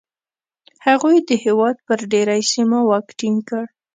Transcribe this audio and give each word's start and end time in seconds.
هغوی 0.87 1.17
د 1.29 1.29
هېواد 1.43 1.75
پر 1.87 1.99
ډېری 2.11 2.41
سیمو 2.51 2.79
واک 2.89 3.07
ټینګ 3.19 3.37
کړ 3.49 3.65